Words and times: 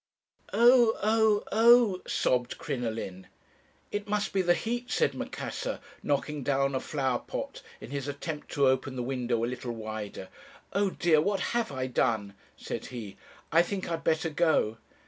"'Oh! 0.51 0.97
oh! 1.03 1.43
oh!' 1.51 2.01
sobbed 2.07 2.57
Crinoline. 2.57 3.27
"'It 3.91 4.07
must 4.09 4.33
be 4.33 4.41
the 4.41 4.55
heat,' 4.55 4.89
said 4.89 5.13
Macassar, 5.13 5.79
knocking 6.01 6.41
down 6.41 6.73
a 6.73 6.79
flower 6.79 7.19
pot 7.19 7.61
in 7.79 7.91
his 7.91 8.07
attempt 8.07 8.49
to 8.53 8.67
open 8.67 8.95
the 8.95 9.03
window 9.03 9.45
a 9.45 9.45
little 9.45 9.73
wider. 9.73 10.29
'O 10.73 10.89
dear, 10.89 11.21
what 11.21 11.39
have 11.53 11.71
I 11.71 11.85
done?' 11.85 12.33
said 12.57 12.87
he. 12.87 13.15
'I 13.51 13.61
think 13.61 13.91
I'd 13.91 14.03
better 14.03 14.31
go.' 14.31 14.77